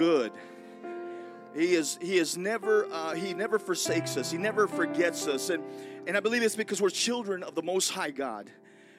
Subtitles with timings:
[0.00, 0.32] good.
[1.54, 4.30] He is he is never uh, he never forsakes us.
[4.30, 5.50] He never forgets us.
[5.50, 5.62] And
[6.06, 8.50] and I believe it's because we're children of the most high God.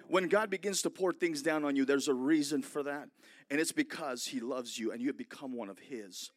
[0.09, 3.09] When God begins to pour things down on you, there's a reason for that.
[3.49, 6.29] And it's because he loves you and you have become one of his.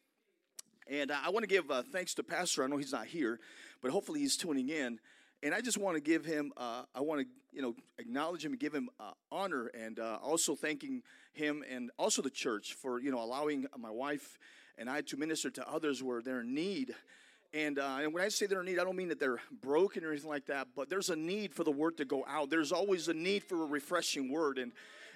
[0.89, 2.63] And I want to give uh, thanks to Pastor.
[2.63, 3.39] I know he's not here,
[3.83, 4.99] but hopefully he's tuning in.
[5.43, 8.53] And I just want to give him, uh, I want to, you know, acknowledge him
[8.53, 11.03] and give him uh, honor and uh, also thanking
[11.33, 14.39] him and also the church for, you know, allowing my wife
[14.77, 16.93] and I had to minister to others where they're in need.
[17.53, 20.03] And, uh, and when I say they're in need, I don't mean that they're broken
[20.03, 22.49] or anything like that, but there's a need for the word to go out.
[22.49, 24.57] There's always a need for a refreshing word.
[24.57, 24.73] And,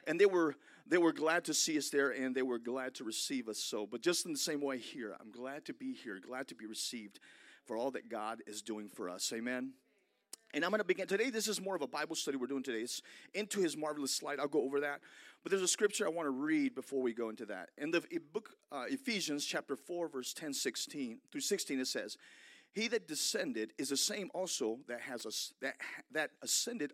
[0.07, 0.55] and they were
[0.87, 3.85] they were glad to see us there and they were glad to receive us so
[3.85, 6.65] but just in the same way here i'm glad to be here glad to be
[6.65, 7.19] received
[7.65, 9.71] for all that god is doing for us amen
[10.53, 11.29] and I'm going to begin today.
[11.29, 12.79] This is more of a Bible study we're doing today.
[12.79, 13.03] It's
[13.35, 14.39] into his marvelous light.
[14.39, 15.01] I'll go over that.
[15.43, 17.69] But there's a scripture I want to read before we go into that.
[17.77, 18.03] In the
[18.33, 22.17] book uh, Ephesians chapter 4 verse 10 16 through 16 it says,
[22.73, 25.75] "He that descended is the same also that has us that
[26.11, 26.93] that ascended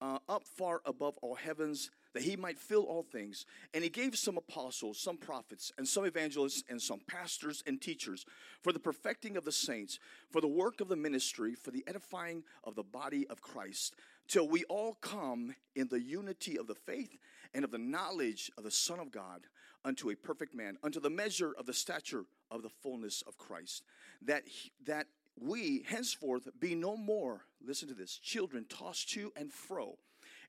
[0.00, 3.44] uh, up far above all heavens that he might fill all things.
[3.74, 8.24] And he gave some apostles, some prophets, and some evangelists, and some pastors and teachers
[8.62, 9.98] for the perfecting of the saints,
[10.30, 13.96] for the work of the ministry, for the edifying of the body of Christ,
[14.28, 17.16] till we all come in the unity of the faith
[17.54, 19.46] and of the knowledge of the Son of God
[19.84, 23.82] unto a perfect man, unto the measure of the stature of the fullness of Christ,
[24.22, 25.06] that, he, that
[25.38, 29.96] we henceforth be no more, listen to this, children tossed to and fro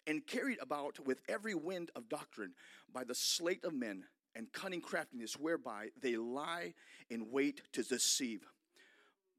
[0.08, 2.53] and carried about with every wind of doctrine
[2.91, 6.73] by the sleight of men and cunning craftiness whereby they lie
[7.09, 8.45] in wait to deceive.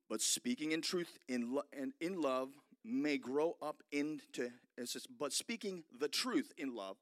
[0.08, 2.50] But speaking in truth in lo- and in love
[2.88, 4.50] may grow up into
[4.84, 6.96] says, but speaking the truth in love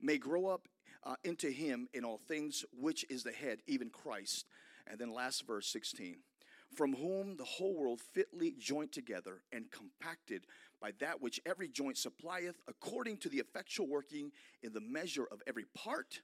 [0.00, 0.68] may grow up
[1.04, 4.46] uh, into him in all things which is the head even Christ.
[4.86, 6.16] And then last verse 16
[6.74, 10.46] from whom the whole world fitly joined together and compacted
[10.80, 15.42] by that which every joint supplieth, according to the effectual working in the measure of
[15.46, 16.20] every part,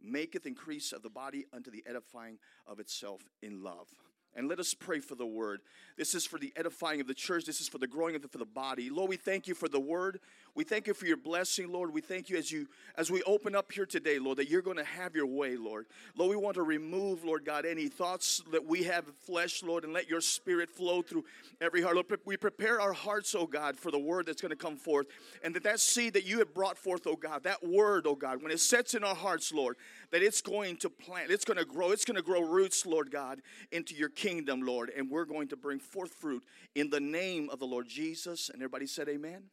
[0.00, 3.88] maketh increase of the body unto the edifying of itself in love.
[4.34, 5.60] And let us pray for the word.
[5.96, 7.44] This is for the edifying of the church.
[7.44, 8.88] This is for the growing of the, for the body.
[8.88, 10.20] Lord, we thank you for the word.
[10.54, 11.94] We thank you for your blessing, Lord.
[11.94, 12.66] We thank you as you
[12.96, 15.86] as we open up here today, Lord, that you're going to have your way, Lord.
[16.16, 19.92] Lord, we want to remove, Lord God, any thoughts that we have flesh, Lord, and
[19.92, 21.24] let your spirit flow through
[21.60, 21.94] every heart.
[21.94, 25.06] Lord, we prepare our hearts, oh God, for the word that's going to come forth.
[25.42, 28.42] And that that seed that you have brought forth, oh God, that word, oh God,
[28.42, 29.76] when it sets in our hearts, Lord,
[30.10, 33.10] that it's going to plant, it's going to grow, it's going to grow roots, Lord
[33.10, 36.44] God, into your kingdom, Lord, and we're going to bring forth fruit
[36.74, 38.48] in the name of the Lord Jesus.
[38.48, 39.44] And everybody said, Amen.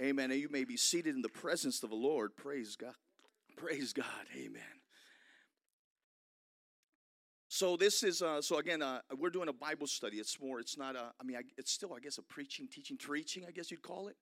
[0.00, 0.30] Amen.
[0.30, 2.34] And you may be seated in the presence of the Lord.
[2.36, 2.94] Praise God.
[3.56, 4.04] Praise God.
[4.36, 4.62] Amen.
[7.48, 10.16] So this is uh, so again uh, we're doing a Bible study.
[10.16, 10.58] It's more.
[10.58, 11.12] It's not a.
[11.20, 13.44] I mean, I, it's still I guess a preaching, teaching, preaching.
[13.46, 14.16] I guess you'd call it.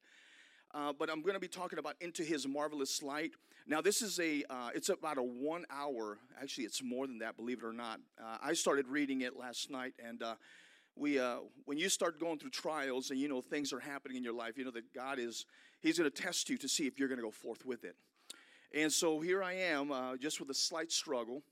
[0.72, 3.32] Uh, but I'm going to be talking about into His marvelous light.
[3.66, 7.36] Now, this is a, uh, it's about a one hour, actually, it's more than that,
[7.36, 8.00] believe it or not.
[8.20, 10.34] Uh, I started reading it last night, and uh,
[10.97, 14.25] we, uh, when you start going through trials and you know things are happening in
[14.25, 15.44] your life, you know that God is,
[15.80, 17.97] He's going to test you to see if you're going to go forth with it.
[18.72, 21.42] And so here I am, uh, just with a slight struggle,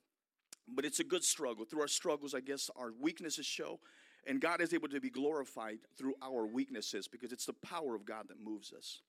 [0.69, 1.65] but it's a good struggle.
[1.65, 3.81] Through our struggles, I guess our weaknesses show,
[4.27, 8.05] and God is able to be glorified through our weaknesses because it's the power of
[8.05, 9.01] God that moves us.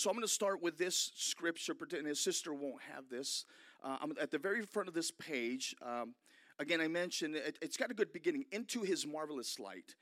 [0.00, 3.44] So I'm going to start with this scripture, and his sister won't have this.
[3.84, 5.76] Uh, I'm at the very front of this page.
[5.82, 6.14] Um,
[6.58, 9.94] again, I mentioned it, has got a good beginning into his marvelous light,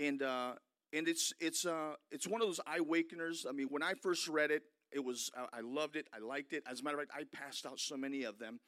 [0.00, 0.54] and uh,
[0.92, 3.46] and it's it's uh, it's one of those eye wakeners.
[3.48, 6.64] I mean, when I first read it, it was I loved it, I liked it.
[6.68, 8.58] As a matter of fact, I passed out so many of them.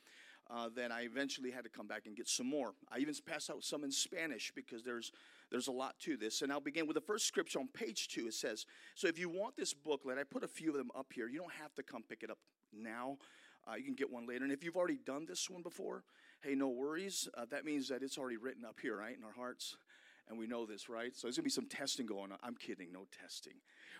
[0.51, 2.73] Uh, that I eventually had to come back and get some more.
[2.91, 5.13] I even passed out some in Spanish because there's
[5.51, 6.43] there's a lot to this.
[6.43, 8.27] And I'll begin with the first scripture on page two.
[8.27, 11.13] It says, So if you want this booklet, I put a few of them up
[11.15, 11.29] here.
[11.29, 12.39] You don't have to come pick it up
[12.73, 13.19] now.
[13.67, 14.45] Uh, you can get one later.
[14.45, 16.05] And if you've already done this one before,
[16.43, 17.29] hey, no worries.
[17.37, 19.77] Uh, that means that it's already written up here, right, in our hearts.
[20.29, 21.17] And we know this, right?
[21.17, 22.39] So there's gonna be some testing going on.
[22.43, 23.55] I'm kidding, no testing.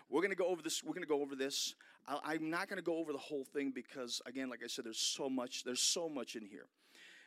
[0.09, 0.83] We're gonna go over this.
[0.83, 1.75] We're gonna go over this.
[2.07, 4.99] I, I'm not gonna go over the whole thing because, again, like I said, there's
[4.99, 5.63] so much.
[5.63, 6.67] There's so much in here.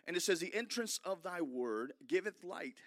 [0.07, 2.79] And it says, "The entrance of Thy word giveth light,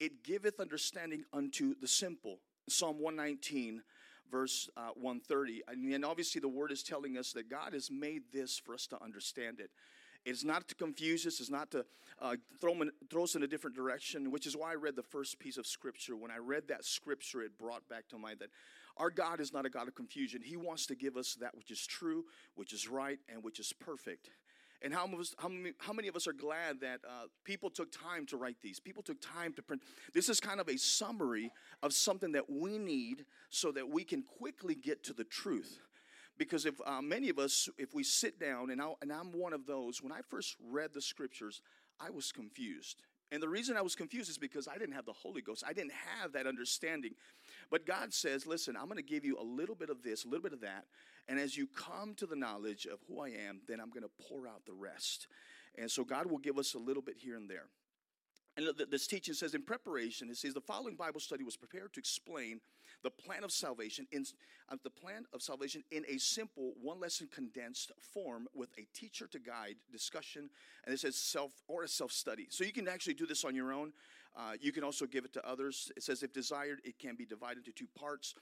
[0.00, 2.38] it giveth understanding unto the simple.
[2.68, 3.82] Psalm 119,
[4.30, 5.62] verse uh, 130.
[5.94, 9.02] And obviously, the word is telling us that God has made this for us to
[9.02, 9.70] understand it.
[10.24, 11.84] It's not to confuse us, it's not to
[12.20, 12.74] uh, throw,
[13.10, 15.66] throw us in a different direction, which is why I read the first piece of
[15.66, 16.16] scripture.
[16.16, 18.50] When I read that scripture, it brought back to mind that
[18.96, 20.42] our God is not a God of confusion.
[20.42, 22.24] He wants to give us that which is true,
[22.54, 24.28] which is right, and which is perfect.
[24.82, 27.92] And how, us, how, many, how many of us are glad that uh, people took
[27.92, 28.80] time to write these?
[28.80, 29.82] People took time to print.
[30.14, 31.50] This is kind of a summary
[31.82, 35.80] of something that we need so that we can quickly get to the truth.
[36.40, 39.52] Because if uh, many of us, if we sit down, and, i and I'm one
[39.52, 41.60] of those, when I first read the scriptures,
[42.00, 43.02] I was confused.
[43.30, 45.62] And the reason I was confused is because I didn't have the Holy Ghost.
[45.68, 47.12] I didn't have that understanding.
[47.70, 50.28] But God says, listen, I'm going to give you a little bit of this, a
[50.28, 50.86] little bit of that.
[51.28, 54.26] And as you come to the knowledge of who I am, then I'm going to
[54.26, 55.26] pour out the rest.
[55.76, 57.66] And so God will give us a little bit here and there.
[58.56, 62.00] And this teaching says in preparation, it says the following Bible study was prepared to
[62.00, 62.60] explain
[63.02, 64.24] the plan of salvation in
[64.70, 69.26] uh, the plan of salvation in a simple one lesson condensed form with a teacher
[69.26, 70.50] to guide discussion
[70.84, 73.54] and it says self or a self study so you can actually do this on
[73.54, 73.92] your own.
[74.36, 75.90] Uh, you can also give it to others.
[75.96, 78.34] It says if desired it can be divided into two parts.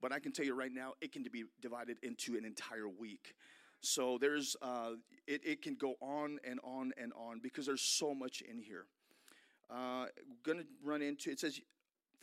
[0.00, 3.34] But i can tell you right now it can be divided into an entire week.
[3.80, 4.92] So there's uh,
[5.26, 8.86] it, it can go on and on and on because there's so much in here.
[9.70, 10.06] Uh,
[10.44, 11.60] going to run into it says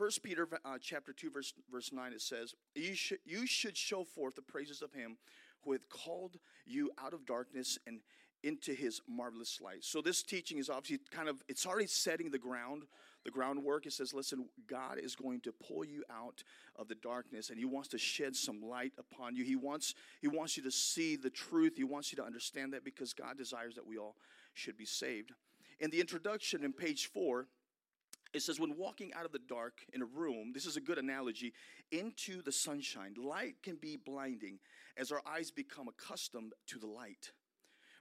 [0.04, 4.04] First Peter uh, chapter 2 verse, verse 9 it says, you should, you should show
[4.04, 5.16] forth the praises of him
[5.64, 8.02] who hath called you out of darkness and
[8.44, 9.82] into his marvelous light.
[9.86, 12.84] So this teaching is obviously kind of it's already setting the ground,
[13.24, 13.86] the groundwork.
[13.86, 16.44] It says, listen, God is going to pull you out
[16.76, 19.46] of the darkness and he wants to shed some light upon you.
[19.46, 21.78] He wants he wants you to see the truth.
[21.78, 24.18] He wants you to understand that because God desires that we all
[24.54, 25.32] should be saved.
[25.80, 27.48] In the introduction in page 4,
[28.34, 30.98] it says, when walking out of the dark in a room, this is a good
[30.98, 31.54] analogy,
[31.92, 34.60] into the sunshine, light can be blinding
[34.98, 37.32] as our eyes become accustomed to the light.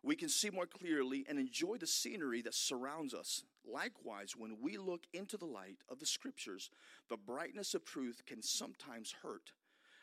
[0.03, 3.45] We can see more clearly and enjoy the scenery that surrounds us.
[3.65, 6.71] Likewise, when we look into the light of the scriptures,
[7.09, 9.53] the brightness of truth can sometimes hurt.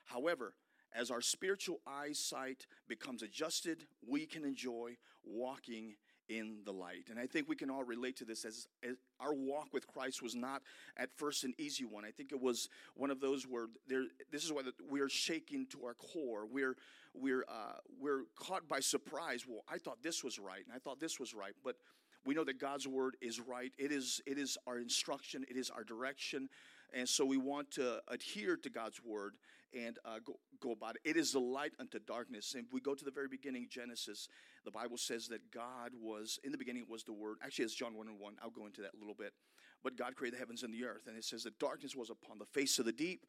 [0.05, 0.53] However,
[0.95, 5.95] as our spiritual eyesight becomes adjusted, we can enjoy walking
[6.29, 7.07] in the light.
[7.09, 10.21] And I think we can all relate to this as, as, our walk with Christ
[10.21, 10.61] was not
[10.95, 12.05] at first an easy one.
[12.05, 15.85] I think it was one of those where there, this is why we're shaking to
[15.85, 16.45] our core.
[16.45, 16.75] We're,
[17.13, 19.45] we're, uh, we're caught by surprise.
[19.47, 21.53] Well, I thought this was right, and I thought this was right.
[21.63, 21.75] But
[22.25, 23.71] we know that God's word is right.
[23.77, 26.49] It is, it is our instruction, it is our direction.
[26.93, 29.35] And so we want to adhere to God's word
[29.73, 31.09] and uh, go, go about it.
[31.09, 32.53] It is the light unto darkness.
[32.55, 34.27] And if we go to the very beginning, Genesis,
[34.65, 37.37] the Bible says that God was, in the beginning was the word.
[37.43, 38.33] Actually, it's John 1 and 1.
[38.43, 39.33] I'll go into that a little bit.
[39.83, 41.07] But God created the heavens and the earth.
[41.07, 43.25] And it says that darkness was upon the face of the deep.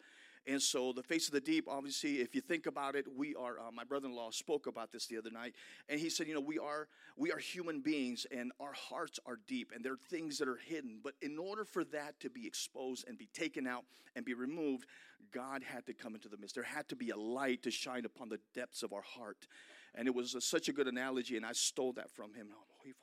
[0.47, 3.59] And so, the face of the deep, obviously, if you think about it, we are.
[3.59, 5.55] Uh, my brother-in-law spoke about this the other night,
[5.89, 9.39] and he said, you know, we are we are human beings, and our hearts are
[9.47, 11.01] deep, and there are things that are hidden.
[11.03, 13.85] But in order for that to be exposed and be taken out
[14.17, 14.87] and be removed,
[15.31, 16.55] God had to come into the midst.
[16.55, 19.47] There had to be a light to shine upon the depths of our heart,
[19.95, 22.49] and it was a, such a good analogy, and I stole that from him.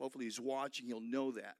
[0.00, 1.54] Hopefully, he's watching; he'll know that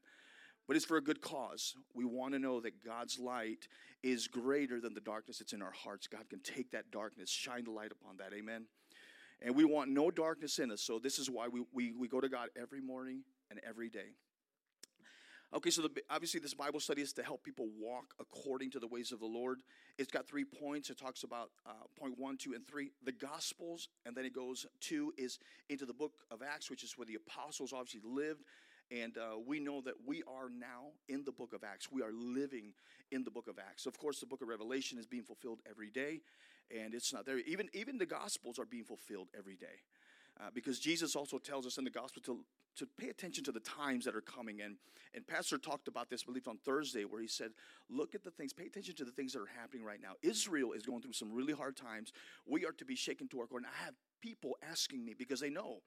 [0.68, 1.74] but it's for a good cause.
[1.94, 3.66] We want to know that God's light
[4.02, 6.06] is greater than the darkness that's in our hearts.
[6.06, 8.32] God can take that darkness, shine the light upon that.
[8.32, 8.66] Amen.
[9.40, 10.82] And we want no darkness in us.
[10.82, 14.10] So this is why we, we, we go to God every morning and every day.
[15.54, 18.86] Okay, so the, obviously, this Bible study is to help people walk according to the
[18.86, 19.62] ways of the Lord.
[19.96, 20.90] It's got three points.
[20.90, 24.66] It talks about uh, point one, two, and three, the Gospels, and then it goes
[24.80, 25.38] two is
[25.70, 28.42] into the book of Acts, which is where the apostles obviously lived
[28.90, 31.90] and uh, we know that we are now in the book of Acts.
[31.90, 32.72] We are living
[33.10, 33.86] in the book of Acts.
[33.86, 36.20] Of course, the book of Revelation is being fulfilled every day,
[36.74, 37.38] and it's not there.
[37.38, 39.82] Even, even the Gospels are being fulfilled every day.
[40.40, 42.38] Uh, because Jesus also tells us in the gospel to,
[42.76, 44.60] to pay attention to the times that are coming.
[44.60, 44.76] And,
[45.12, 47.50] and Pastor talked about this, I believe, on Thursday, where he said,
[47.90, 50.12] Look at the things, pay attention to the things that are happening right now.
[50.22, 52.12] Israel is going through some really hard times.
[52.46, 53.58] We are to be shaken to our core.
[53.58, 55.78] And I have people asking me because they know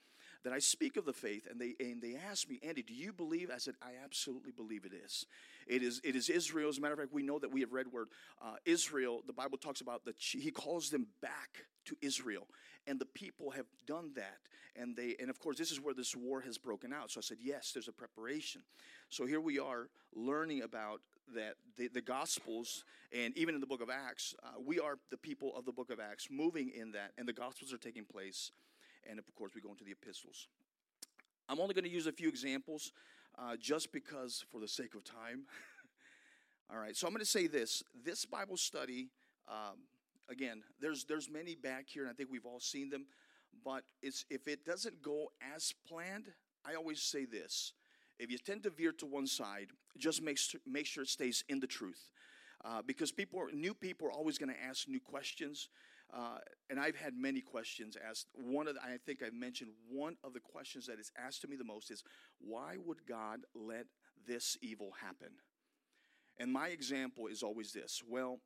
[0.43, 3.13] that I speak of the faith, and they and they ask me, Andy, do you
[3.13, 3.50] believe?
[3.53, 5.25] I said, I absolutely believe it is.
[5.67, 6.69] It is it is Israel.
[6.69, 8.07] As a matter of fact, we know that we have read word
[8.41, 9.21] uh, Israel.
[9.25, 12.48] The Bible talks about that he calls them back to Israel,
[12.88, 14.39] and the people have done that.
[14.75, 17.12] And they and of course this is where this war has broken out.
[17.12, 18.62] So I said, yes, there's a preparation.
[19.10, 21.01] So here we are learning about
[21.36, 22.83] that the, the Gospels
[23.13, 25.91] and even in the book of Acts, uh, we are the people of the book
[25.91, 28.51] of Acts moving in that, and the Gospels are taking place
[29.10, 30.48] and of course, we go into the epistles.
[31.50, 32.91] I'm only going to use a few examples
[33.38, 35.43] uh, just because, for the sake of time.
[36.72, 39.10] All right, so I'm going to say this this Bible study,
[39.50, 39.79] um,
[40.29, 43.05] again, there's, there's many back here, and I think we've all seen them,
[43.65, 46.27] but it's, if it doesn't go as planned,
[46.65, 47.74] I always say this.
[48.20, 49.67] If you tend to veer to one side,
[49.98, 52.12] just make, make sure it stays in the truth.
[52.63, 55.70] Uh, because people, new people are always going to ask new questions.
[56.13, 56.39] Uh,
[56.69, 58.27] and I've had many questions asked.
[58.33, 61.47] One of the, I think I mentioned one of the questions that is asked to
[61.47, 62.03] me the most is,
[62.39, 63.85] why would God let
[64.27, 65.29] this evil happen?
[66.37, 68.01] And my example is always this.
[68.07, 68.39] Well,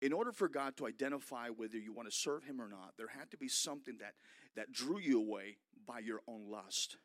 [0.00, 3.08] in order for God to identify whether you want to serve Him or not, there
[3.08, 4.14] had to be something that,
[4.56, 6.96] that drew you away by your own lust.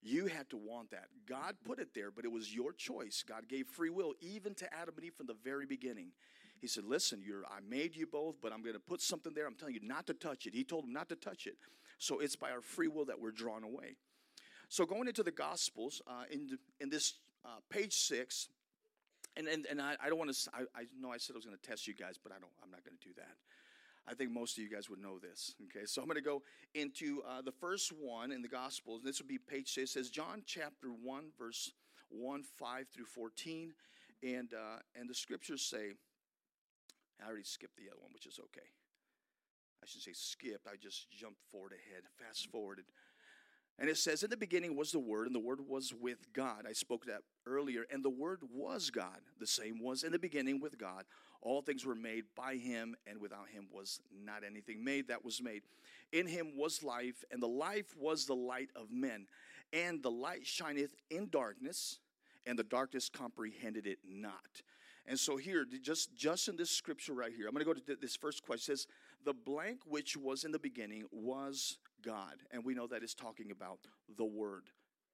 [0.00, 1.06] You had to want that.
[1.28, 3.24] God put it there, but it was your choice.
[3.26, 6.12] God gave free will even to Adam and Eve from the very beginning.
[6.60, 9.46] He said, Listen, I made you both, but I'm going to put something there.
[9.46, 10.54] I'm telling you not to touch it.
[10.54, 11.56] He told them not to touch it.
[11.98, 13.96] So it's by our free will that we're drawn away.
[14.68, 18.48] So going into the Gospels, uh, in, in this uh, page six,
[19.36, 21.46] and, and, and I, I don't want to, I, I know I said I was
[21.46, 23.34] going to test you guys, but I don't, I'm not going to do that.
[24.06, 25.54] I think most of you guys would know this.
[25.64, 26.42] Okay, so I'm going to go
[26.74, 29.02] into uh, the first one in the Gospels.
[29.04, 29.90] This would be page six.
[29.90, 31.72] It says John chapter 1, verse
[32.08, 33.74] 1, 5 through 14.
[34.22, 35.92] And, uh, and the scriptures say,
[37.22, 38.68] I already skipped the other one, which is okay.
[39.82, 40.66] I should say skipped.
[40.66, 42.84] I just jumped forward ahead, fast forwarded.
[43.78, 46.64] And it says, In the beginning was the Word, and the Word was with God.
[46.68, 47.84] I spoke that earlier.
[47.92, 49.20] And the Word was God.
[49.38, 51.04] The same was in the beginning with God.
[51.40, 55.40] All things were made by Him, and without Him was not anything made that was
[55.40, 55.62] made.
[56.12, 59.26] In Him was life, and the life was the light of men.
[59.72, 62.00] And the light shineth in darkness,
[62.46, 64.62] and the darkness comprehended it not.
[65.08, 67.96] And so here, just just in this scripture right here, I'm going to go to
[67.98, 68.74] this first question.
[68.74, 68.86] It says,
[69.24, 73.50] "The blank which was in the beginning was God," and we know that is talking
[73.50, 73.78] about
[74.18, 74.64] the Word.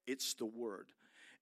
[0.05, 0.87] It's the Word.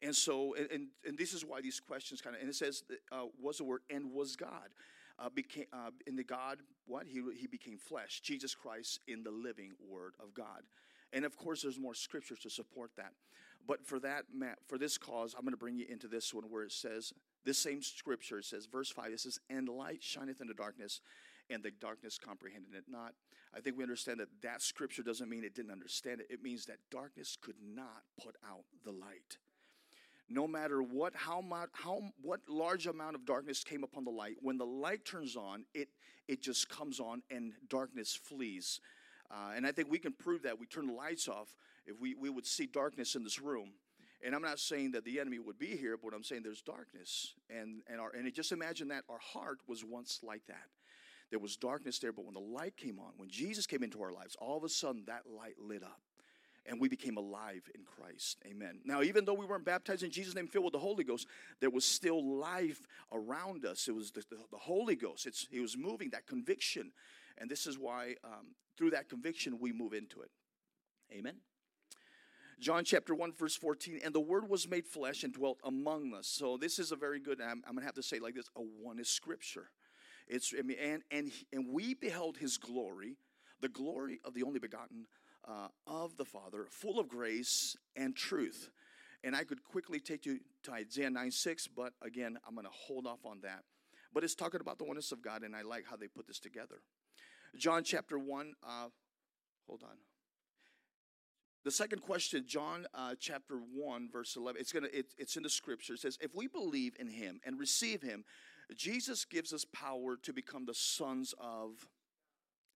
[0.03, 3.23] And so, and, and this is why these questions kind of, and it says, uh,
[3.41, 4.69] was the Word and was God.
[5.17, 9.31] Uh, became uh, in the God what he he became flesh Jesus Christ in the
[9.31, 10.61] living Word of God,
[11.11, 13.13] and of course there's more scriptures to support that.
[13.65, 14.25] But for that
[14.67, 17.13] for this cause, I'm going to bring you into this one where it says
[17.45, 21.01] this same scripture says, verse 5, it says, And light shineth in the darkness,
[21.49, 23.13] and the darkness comprehended it not.
[23.55, 26.27] I think we understand that that scripture doesn't mean it didn't understand it.
[26.29, 29.37] It means that darkness could not put out the light.
[30.29, 34.37] No matter what, how, much, how what large amount of darkness came upon the light,
[34.41, 35.89] when the light turns on, it,
[36.27, 38.79] it just comes on and darkness flees.
[39.29, 40.59] Uh, and I think we can prove that.
[40.59, 41.55] We turn the lights off.
[41.85, 43.71] If we, we would see darkness in this room,
[44.25, 47.33] and I'm not saying that the enemy would be here, but I'm saying there's darkness.
[47.49, 50.67] And, and, our, and just imagine that our heart was once like that.
[51.29, 54.11] There was darkness there, but when the light came on, when Jesus came into our
[54.11, 55.99] lives, all of a sudden that light lit up
[56.65, 58.37] and we became alive in Christ.
[58.45, 58.79] Amen.
[58.85, 61.27] Now, even though we weren't baptized in Jesus' name, filled with the Holy Ghost,
[61.59, 63.87] there was still life around us.
[63.87, 65.25] It was the, the, the Holy Ghost.
[65.25, 66.91] It's, he was moving that conviction.
[67.37, 70.31] And this is why, um, through that conviction, we move into it.
[71.11, 71.35] Amen.
[72.63, 76.27] John chapter 1, verse 14, and the word was made flesh and dwelt among us.
[76.27, 78.61] So this is a very good, I'm, I'm gonna have to say like this, a
[78.61, 79.67] one is scripture.
[80.29, 83.17] It's I mean, and and and we beheld his glory,
[83.59, 85.07] the glory of the only begotten
[85.45, 88.69] uh, of the Father, full of grace and truth.
[89.25, 92.71] And I could quickly take you to Isaiah 9 6, but again, I'm going to
[92.71, 93.65] hold off on that.
[94.13, 96.39] But it's talking about the oneness of God, and I like how they put this
[96.39, 96.81] together.
[97.57, 98.87] John chapter 1, uh,
[99.67, 99.97] hold on.
[101.63, 105.49] The second question, John uh, chapter 1, verse 11, it's, gonna, it, it's in the
[105.49, 105.93] scripture.
[105.93, 108.25] It says, If we believe in him and receive him,
[108.75, 111.87] Jesus gives us power to become the sons of.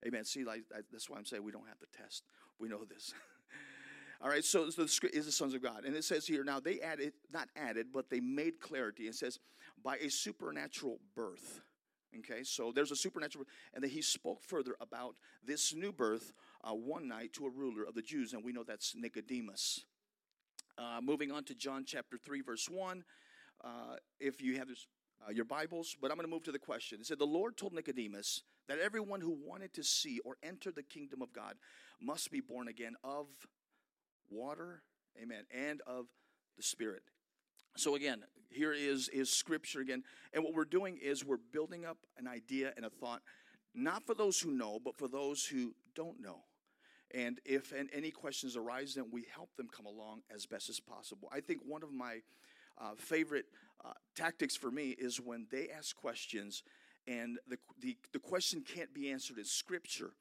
[0.05, 0.25] Amen.
[0.25, 2.23] See, like, that's why I'm saying we don't have to test.
[2.59, 3.13] We know this.
[4.21, 5.85] All right, so, the is the sons of God.
[5.85, 9.03] And it says here, now they added, not added, but they made clarity.
[9.03, 9.39] It says,
[9.81, 11.61] by a supernatural birth.
[12.19, 16.33] Okay, so there's a supernatural, and then he spoke further about this new birth
[16.63, 19.85] uh, one night to a ruler of the Jews, and we know that's Nicodemus.
[20.77, 23.03] Uh, moving on to John chapter 3, verse 1.
[23.63, 23.67] Uh,
[24.19, 24.87] if you have this,
[25.25, 26.99] uh, your Bibles, but I'm going to move to the question.
[26.99, 30.83] It said, The Lord told Nicodemus that everyone who wanted to see or enter the
[30.83, 31.55] kingdom of God
[32.01, 33.27] must be born again of
[34.29, 34.81] water,
[35.21, 36.05] amen, and of
[36.57, 37.03] the Spirit.
[37.75, 40.03] So again, here is, is scripture again.
[40.33, 43.21] And what we're doing is we're building up an idea and a thought,
[43.73, 46.43] not for those who know, but for those who don't know.
[47.13, 50.79] And if and any questions arise, then we help them come along as best as
[50.79, 51.29] possible.
[51.31, 52.21] I think one of my
[52.79, 53.45] uh, favorite
[53.85, 56.63] uh, tactics for me is when they ask questions
[57.07, 60.11] and the, the, the question can't be answered in scripture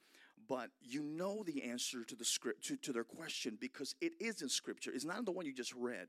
[0.48, 4.42] but you know the answer to the script to, to their question because it is
[4.42, 6.08] in scripture it's not the one you just read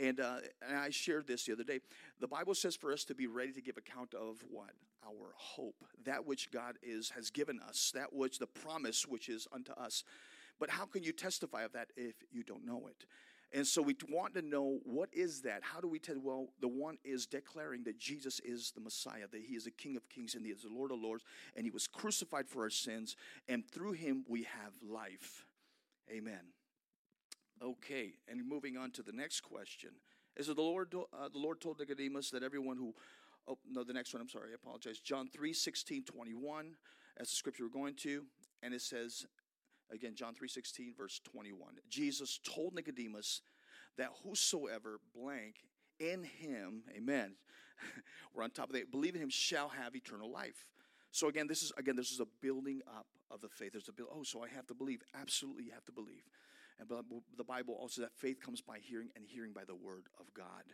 [0.00, 0.36] and, uh,
[0.66, 1.80] and I shared this the other day.
[2.20, 4.70] The Bible says for us to be ready to give account of what?
[5.06, 5.84] Our hope.
[6.04, 10.04] That which God is has given us, that which the promise which is unto us.
[10.58, 13.04] But how can you testify of that if you don't know it?
[13.52, 15.62] And so we want to know what is that?
[15.62, 16.16] How do we tell?
[16.22, 19.96] Well, the one is declaring that Jesus is the Messiah, that he is the King
[19.96, 21.24] of Kings and he is the Lord of Lords,
[21.56, 23.16] and he was crucified for our sins,
[23.48, 25.46] and through him we have life.
[26.10, 26.40] Amen.
[27.62, 29.90] Okay, and moving on to the next question.
[30.36, 30.94] Is it the Lord?
[30.94, 32.94] Uh, the Lord told Nicodemus that everyone who
[33.48, 34.98] Oh, no, the next one, I'm sorry, I apologize.
[34.98, 36.74] John 3 16, 21.
[37.16, 38.24] That's the scripture we're going to.
[38.62, 39.26] And it says,
[39.90, 41.76] again, John 3 16, verse 21.
[41.88, 43.40] Jesus told Nicodemus
[43.96, 45.56] that whosoever blank
[45.98, 47.36] in him, amen,
[48.34, 50.66] we're on top of that, believe in him shall have eternal life.
[51.10, 53.72] So again, this is again, this is a building up of the faith.
[53.72, 55.02] There's a build, oh, so I have to believe.
[55.18, 56.24] Absolutely, you have to believe.
[56.80, 56.88] And
[57.36, 60.64] the Bible also that faith comes by hearing, and hearing by the word of God.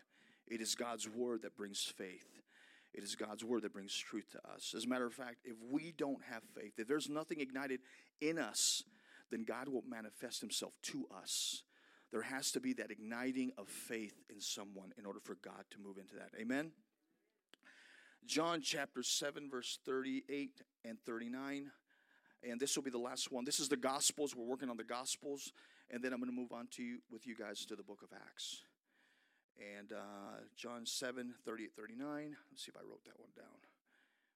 [0.47, 2.41] It is God's word that brings faith.
[2.93, 4.75] It is God's word that brings truth to us.
[4.77, 7.81] As a matter of fact, if we don't have faith, if there's nothing ignited
[8.21, 8.85] in us,
[9.31, 11.63] then God will manifest himself to us.
[12.13, 15.81] There has to be that igniting of faith in someone in order for God to
[15.81, 16.31] move into that.
[16.39, 16.71] Amen?
[18.27, 21.73] John chapter 7, verse 38 and 39.
[22.49, 23.45] And this will be the last one.
[23.45, 24.37] This is the Gospels.
[24.37, 25.53] We're working on the Gospels.
[25.91, 28.01] And then I'm going to move on to you, with you guys to the book
[28.03, 28.63] of Acts
[29.59, 32.37] and uh, John 7 38 39.
[32.51, 33.59] Let's see if I wrote that one down.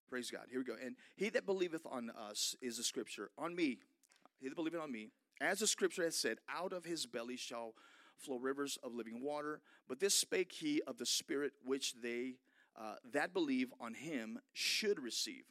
[0.09, 0.47] Praise God.
[0.51, 0.75] Here we go.
[0.83, 3.31] And he that believeth on us is the scripture.
[3.37, 3.79] On me,
[4.41, 7.75] he that believeth on me, as the scripture has said, out of his belly shall
[8.17, 9.61] flow rivers of living water.
[9.89, 12.35] But this spake he of the Spirit which they
[12.79, 15.45] uh, that believe on him should receive.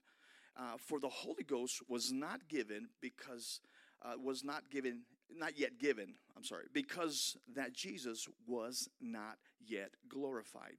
[0.58, 3.62] Uh, for the Holy Ghost was not given because
[4.01, 5.01] uh, was not given
[5.36, 10.75] not yet given, I'm sorry, because that Jesus was not yet glorified.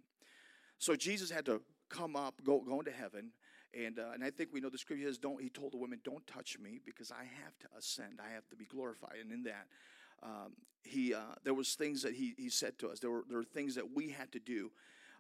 [0.78, 3.33] So Jesus had to come up, go, go into heaven,
[3.75, 6.00] and, uh, and I think we know the scripture says, don't, he told the women,
[6.05, 8.19] don't touch me because I have to ascend.
[8.25, 9.17] I have to be glorified.
[9.21, 9.67] And in that,
[10.23, 10.52] um,
[10.83, 12.99] he, uh, there was things that he, he said to us.
[12.99, 14.71] There were, there were things that we had to do.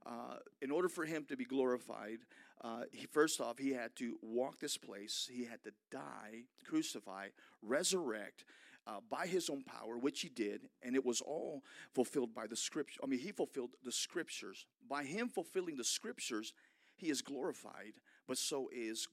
[0.06, 2.18] Uh, in order for him to be glorified,
[2.62, 5.28] uh, he, first off, he had to walk this place.
[5.30, 7.28] He had to die, crucify,
[7.62, 8.44] resurrect,
[8.88, 11.62] uh, by his own power, which he did, and it was all
[11.94, 12.98] fulfilled by the scripture.
[13.04, 14.66] I mean, he fulfilled the scriptures.
[14.88, 16.54] By him fulfilling the scriptures,
[16.96, 17.92] he is glorified,
[18.26, 19.06] but so is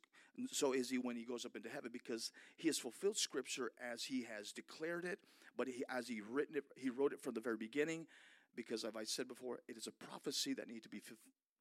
[0.51, 4.03] so is he when he goes up into heaven because he has fulfilled scripture as
[4.03, 5.19] he has declared it,
[5.57, 8.05] but he, as he written it, he wrote it from the very beginning
[8.53, 11.01] because as I said before, it is a prophecy that needed to be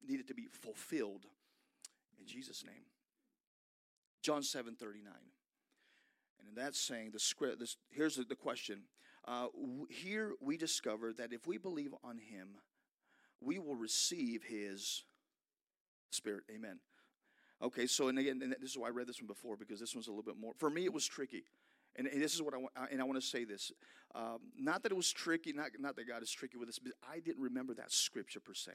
[0.05, 1.25] needed to be fulfilled
[2.19, 2.85] in Jesus' name.
[4.21, 5.13] John 7 39.
[6.55, 8.83] And in that saying, the script, this, here's the, the question.
[9.27, 12.49] Uh, w- here we discover that if we believe on him,
[13.41, 15.03] we will receive his
[16.11, 16.43] spirit.
[16.53, 16.79] Amen.
[17.61, 19.93] Okay, so and again, and this is why I read this one before because this
[19.95, 20.53] one's a little bit more.
[20.57, 21.43] For me, it was tricky,
[21.95, 22.71] and, and this is what I want.
[22.91, 23.71] And I want to say this:
[24.13, 26.91] um, not that it was tricky, not not that God is tricky with this, but
[27.09, 28.73] I didn't remember that scripture per se.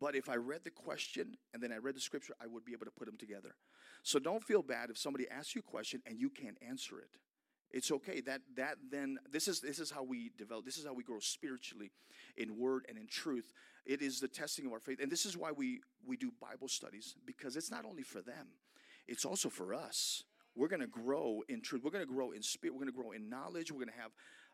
[0.00, 2.72] But if I read the question and then I read the scripture, I would be
[2.72, 3.54] able to put them together.
[4.02, 7.10] So don't feel bad if somebody asks you a question and you can't answer it.
[7.70, 8.20] It's okay.
[8.20, 10.64] That that then this is this is how we develop.
[10.64, 11.92] This is how we grow spiritually
[12.36, 13.52] in word and in truth.
[13.86, 14.98] It is the testing of our faith.
[15.00, 18.48] And this is why we we do Bible studies because it's not only for them.
[19.06, 20.24] It's also for us.
[20.56, 21.82] We're going to grow in truth.
[21.84, 22.74] We're going to grow in spirit.
[22.74, 23.70] We're going to grow in knowledge.
[23.70, 24.10] We're going to have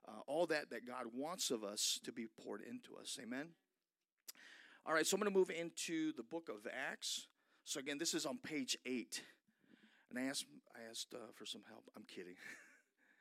[0.06, 3.18] uh, all that that God wants of us to be poured into us.
[3.22, 3.48] Amen.
[4.88, 7.26] All right, so I'm going to move into the book of Acts.
[7.64, 9.20] So again, this is on page eight.
[10.10, 10.44] And I asked,
[10.76, 11.90] I asked uh, for some help.
[11.96, 12.36] I'm kidding.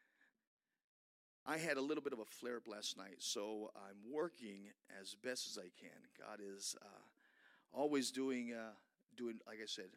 [1.48, 4.68] I had a little bit of a flare up last night, so I'm working
[5.02, 5.98] as best as I can.
[6.20, 7.02] God is uh,
[7.74, 8.76] always doing, uh,
[9.18, 9.90] doing, like I said,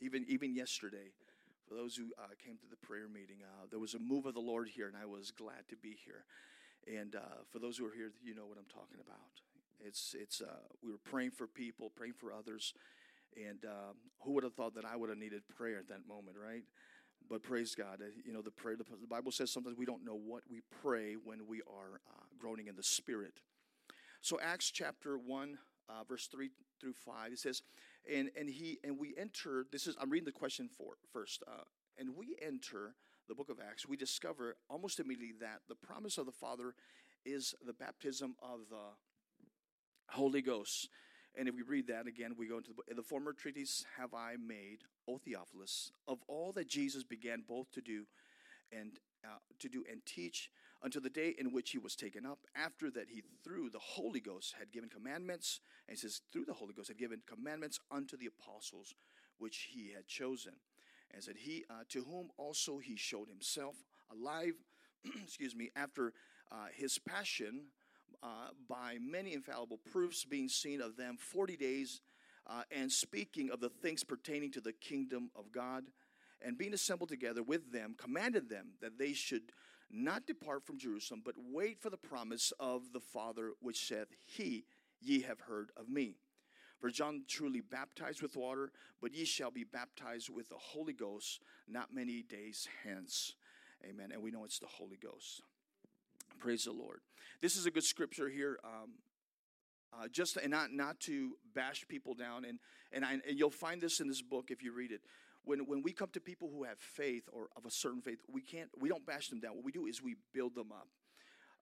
[0.00, 1.12] even even yesterday.
[1.68, 4.34] For those who uh, came to the prayer meeting, uh, there was a move of
[4.34, 6.24] the Lord here, and I was glad to be here.
[6.98, 9.43] And uh, for those who are here, you know what I'm talking about.
[9.80, 12.74] It's it's uh, we were praying for people, praying for others,
[13.36, 16.36] and um, who would have thought that I would have needed prayer at that moment,
[16.42, 16.62] right?
[17.28, 18.76] But praise God, uh, you know the prayer.
[18.76, 22.24] The, the, Bible says sometimes we don't know what we pray when we are uh,
[22.38, 23.40] groaning in the Spirit.
[24.20, 25.58] So Acts chapter one,
[25.88, 27.62] uh, verse three through five, it says,
[28.12, 29.66] and and he and we enter.
[29.72, 31.64] This is I'm reading the question for first, uh,
[31.98, 32.94] and we enter
[33.28, 33.88] the book of Acts.
[33.88, 36.74] We discover almost immediately that the promise of the Father
[37.24, 38.92] is the baptism of the
[40.10, 40.88] Holy Ghost.
[41.36, 44.36] And if we read that again, we go into the, the former treatise have I
[44.36, 48.04] made, O Theophilus, of all that Jesus began both to do
[48.72, 50.50] and uh, to do and teach
[50.82, 52.40] until the day in which he was taken up.
[52.54, 56.54] After that, he through the Holy Ghost had given commandments, and he says through the
[56.54, 58.94] Holy Ghost had given commandments unto the apostles
[59.38, 60.52] which he had chosen,
[61.12, 63.76] and said he uh, to whom also he showed himself
[64.12, 64.54] alive.
[65.24, 66.12] excuse me, after
[66.52, 67.64] uh, his passion
[68.24, 72.00] uh, by many infallible proofs being seen of them 40 days,
[72.46, 75.84] uh, and speaking of the things pertaining to the kingdom of God,
[76.42, 79.52] and being assembled together with them, commanded them that they should
[79.90, 84.64] not depart from Jerusalem, but wait for the promise of the Father, which saith, He,
[85.00, 86.16] ye have heard of me.
[86.80, 91.40] For John truly baptized with water, but ye shall be baptized with the Holy Ghost
[91.68, 93.34] not many days hence.
[93.88, 94.10] Amen.
[94.12, 95.42] And we know it's the Holy Ghost.
[96.44, 97.00] Praise the Lord.
[97.40, 98.58] This is a good scripture here.
[98.62, 98.90] Um,
[99.94, 102.58] uh, just and not not to bash people down, and
[102.92, 105.00] and, I, and you'll find this in this book if you read it.
[105.44, 108.42] When when we come to people who have faith or of a certain faith, we
[108.42, 109.56] can't we don't bash them down.
[109.56, 110.86] What we do is we build them up.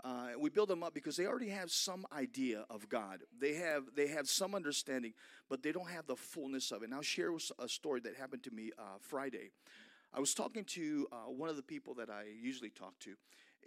[0.03, 3.21] Uh, we build them up because they already have some idea of God.
[3.41, 5.13] They have they have some understanding,
[5.49, 6.87] but they don't have the fullness of it.
[6.87, 9.53] And I'll share a story that happened to me uh, Friday.
[10.13, 13.15] I was talking to uh, one of the people that I usually talk to,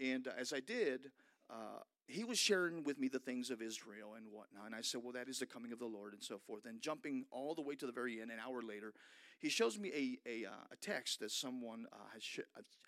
[0.02, 1.12] and as I did,
[1.50, 4.68] uh, he was sharing with me the things of Israel and whatnot.
[4.68, 6.66] And I said, Well, that is the coming of the Lord and so forth.
[6.66, 8.94] And jumping all the way to the very end, an hour later,
[9.40, 9.92] he shows me
[10.26, 12.40] a, a, uh, a text that someone uh, had, sh-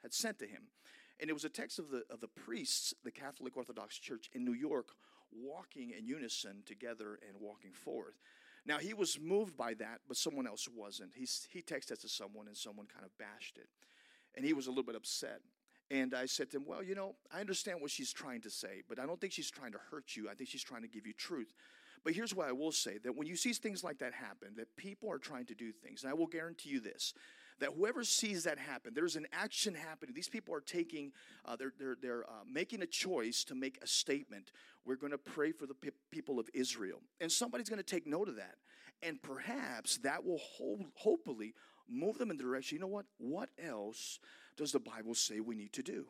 [0.02, 0.64] had sent to him.
[1.20, 4.46] And it was a text of the, of the priests, the Catholic Orthodox Church in
[4.46, 4.90] New York,
[5.32, 8.20] walking in unison together and walking forth.
[8.66, 11.14] Now, he was moved by that, but someone else wasn't.
[11.16, 13.70] He, he texted to someone, and someone kind of bashed it.
[14.36, 15.42] And he was a little bit upset.
[15.90, 18.84] And I said to him, Well, you know, I understand what she's trying to say,
[18.90, 20.30] but I don't think she's trying to hurt you.
[20.30, 21.54] I think she's trying to give you truth.
[22.04, 24.76] But here's what I will say that when you see things like that happen, that
[24.78, 27.14] people are trying to do things, and I will guarantee you this
[27.60, 30.14] that whoever sees that happen, there's an action happening.
[30.14, 31.12] These people are taking,
[31.46, 34.52] uh, they're, they're, they're uh, making a choice to make a statement.
[34.86, 37.00] We're going to pray for the pe- people of Israel.
[37.20, 38.56] And somebody's going to take note of that.
[39.02, 41.54] And perhaps that will hold, hopefully
[41.90, 42.76] move them in the direction.
[42.76, 43.06] You know what?
[43.18, 44.20] What else
[44.58, 46.08] does the Bible say we need to do?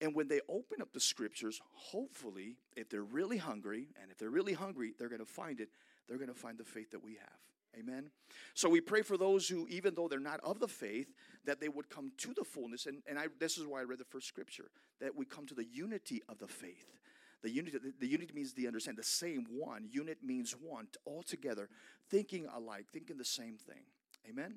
[0.00, 4.30] And when they open up the scriptures, hopefully, if they're really hungry, and if they're
[4.30, 5.70] really hungry, they're going to find it,
[6.06, 7.78] they're going to find the faith that we have.
[7.78, 8.10] Amen.
[8.54, 11.12] So we pray for those who, even though they're not of the faith,
[11.44, 12.86] that they would come to the fullness.
[12.86, 14.70] And, and I, this is why I read the first scripture
[15.00, 16.96] that we come to the unity of the faith.
[17.42, 19.88] The unity, the, the unity means the understand, the same one.
[19.90, 21.68] Unit means one, all together,
[22.10, 23.84] thinking alike, thinking the same thing.
[24.28, 24.56] Amen.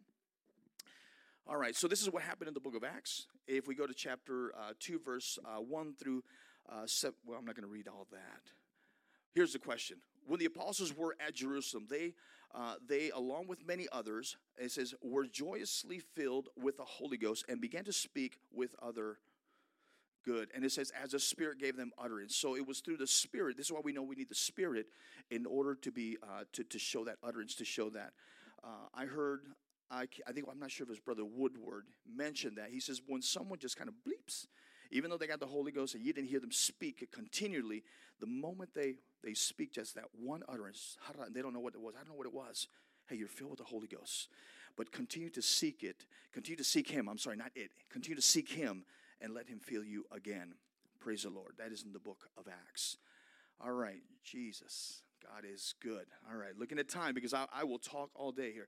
[1.49, 3.25] All right, so this is what happened in the book of Acts.
[3.47, 6.23] If we go to chapter uh, 2, verse uh, 1 through
[6.71, 8.51] uh, 7, well, I'm not going to read all that.
[9.33, 12.13] Here's the question When the apostles were at Jerusalem, they,
[12.53, 17.45] uh, they along with many others, it says, were joyously filled with the Holy Ghost
[17.49, 19.17] and began to speak with other
[20.23, 20.49] good.
[20.53, 22.35] And it says, as the Spirit gave them utterance.
[22.35, 23.57] So it was through the Spirit.
[23.57, 24.85] This is why we know we need the Spirit
[25.31, 28.11] in order to be uh, to, to show that utterance, to show that.
[28.63, 29.41] Uh, I heard
[29.91, 32.69] I, I think I'm not sure if his brother Woodward mentioned that.
[32.69, 34.45] He says when someone just kind of bleeps,
[34.91, 37.83] even though they got the Holy Ghost and you didn't hear them speak continually,
[38.19, 40.97] the moment they they speak just that one utterance,
[41.31, 41.95] they don't know what it was.
[41.95, 42.67] I don't know what it was.
[43.07, 44.29] Hey, you're filled with the Holy Ghost,
[44.77, 46.05] but continue to seek it.
[46.31, 47.09] Continue to seek Him.
[47.09, 47.71] I'm sorry, not it.
[47.89, 48.85] Continue to seek Him
[49.19, 50.53] and let Him fill you again.
[50.99, 51.53] Praise the Lord.
[51.57, 52.97] That is in the book of Acts.
[53.59, 55.01] All right, Jesus.
[55.21, 56.05] God is good.
[56.29, 58.67] All right, looking at time because I, I will talk all day here.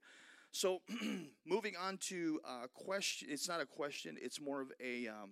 [0.54, 0.82] So,
[1.46, 5.30] moving on to a question, it's not a question, it's more of a, um,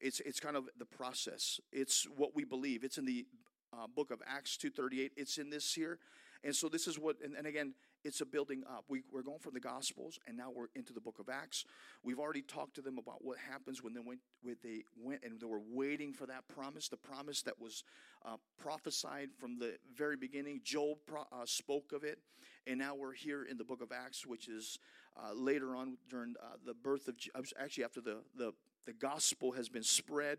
[0.00, 1.58] it's, it's kind of the process.
[1.72, 2.84] It's what we believe.
[2.84, 3.26] It's in the
[3.72, 5.10] uh, book of Acts 2.38.
[5.16, 5.98] It's in this here.
[6.44, 7.74] And so this is what, and, and again,
[8.06, 8.84] it's a building up.
[8.88, 11.64] We, we're going from the Gospels, and now we're into the book of Acts.
[12.04, 15.40] We've already talked to them about what happens when they went, when they went and
[15.40, 17.82] they were waiting for that promise, the promise that was
[18.24, 20.60] uh, prophesied from the very beginning.
[20.62, 22.20] Job pro, uh, spoke of it,
[22.66, 24.78] and now we're here in the book of Acts, which is
[25.16, 27.16] uh, later on during uh, the birth of,
[27.60, 28.52] actually after the, the,
[28.86, 30.38] the gospel has been spread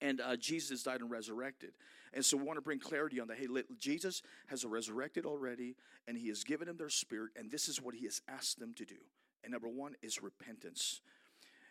[0.00, 1.72] and uh, Jesus died and resurrected.
[2.14, 3.38] And so we want to bring clarity on that.
[3.38, 3.46] Hey,
[3.78, 7.94] Jesus has resurrected already, and He has given them their spirit, and this is what
[7.94, 8.96] He has asked them to do.
[9.44, 11.00] And number one is repentance.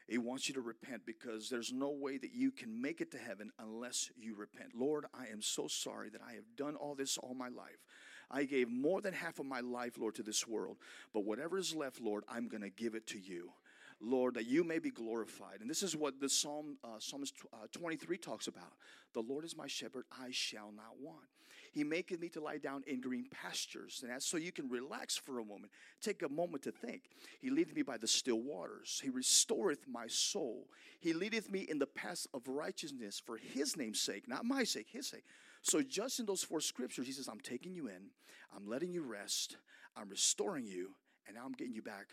[0.08, 3.18] He wants you to repent because there's no way that you can make it to
[3.18, 4.70] heaven unless you repent.
[4.74, 7.84] Lord, I am so sorry that I have done all this all my life.
[8.32, 10.78] I gave more than half of my life, Lord, to this world.
[11.14, 13.52] But whatever is left, Lord, I'm going to give it to you.
[14.00, 15.62] Lord, that you may be glorified.
[15.62, 18.74] And this is what the Psalm, uh, Psalms uh, 23 talks about.
[19.14, 21.26] The Lord is my shepherd, I shall not want.
[21.72, 24.00] He maketh me to lie down in green pastures.
[24.02, 25.72] And that's so you can relax for a moment.
[26.02, 27.04] Take a moment to think.
[27.40, 29.00] He leadeth me by the still waters.
[29.04, 30.68] He restoreth my soul.
[31.00, 34.88] He leadeth me in the paths of righteousness for his name's sake, not my sake,
[34.92, 35.24] his sake.
[35.62, 38.12] So just in those four scriptures, he says, I'm taking you in,
[38.56, 39.58] I'm letting you rest,
[39.96, 40.92] I'm restoring you,
[41.28, 42.08] and now I'm getting you back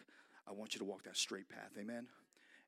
[0.48, 1.72] I want you to walk that straight path.
[1.78, 2.06] Amen.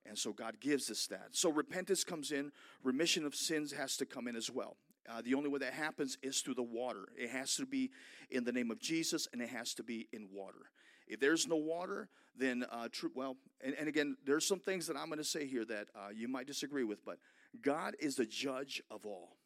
[0.08, 1.28] And so God gives us that.
[1.32, 2.52] So repentance comes in,
[2.84, 4.76] remission of sins has to come in as well.
[5.08, 7.06] Uh, the only way that happens is through the water.
[7.16, 7.90] It has to be
[8.30, 10.70] in the name of Jesus and it has to be in water.
[11.06, 13.10] If there's no water, then uh, true.
[13.14, 16.08] Well, and, and, again, there's some things that I'm going to say here that uh,
[16.14, 17.18] you might disagree with, but
[17.62, 19.36] God is the judge of all.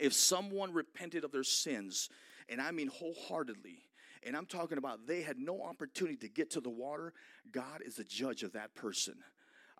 [0.00, 2.08] If someone repented of their sins,
[2.48, 3.78] and I mean wholeheartedly,
[4.26, 7.12] and I'm talking about they had no opportunity to get to the water,
[7.50, 9.14] God is the judge of that person.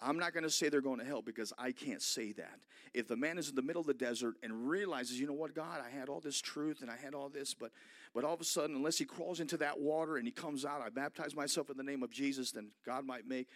[0.04, 2.58] I'm not going to say they're going to hell because I can't say that.
[2.92, 5.54] If the man is in the middle of the desert and realizes, you know what,
[5.54, 7.70] God, I had all this truth and I had all this, but
[8.14, 10.82] but all of a sudden, unless he crawls into that water and he comes out,
[10.82, 13.48] I baptize myself in the name of Jesus, then God might make.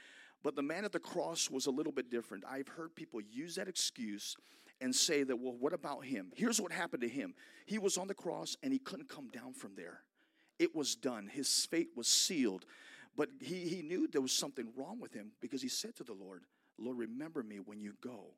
[0.43, 2.45] But the man at the cross was a little bit different.
[2.49, 4.35] I've heard people use that excuse
[4.81, 6.31] and say that, well, what about him?
[6.35, 7.35] Here's what happened to him.
[7.67, 10.01] He was on the cross and he couldn't come down from there.
[10.59, 11.29] It was done.
[11.29, 12.65] His fate was sealed.
[13.17, 16.13] But he, he knew there was something wrong with him because he said to the
[16.13, 16.43] Lord,
[16.79, 18.35] Lord, remember me when you go.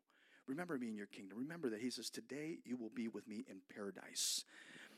[0.46, 1.38] Remember me in your kingdom.
[1.38, 4.44] Remember that he says, Today you will be with me in paradise.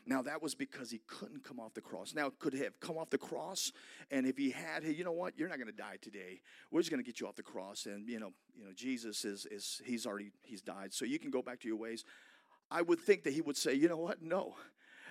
[0.07, 2.15] Now that was because he couldn't come off the cross.
[2.15, 3.73] Now could have come off the cross,
[4.11, 5.39] and if he had, hey, you know what?
[5.39, 6.41] You're not going to die today.
[6.71, 9.25] We're just going to get you off the cross, and you know, you know, Jesus
[9.25, 12.05] is is he's already he's died, so you can go back to your ways.
[12.71, 14.23] I would think that he would say, you know what?
[14.23, 14.55] No,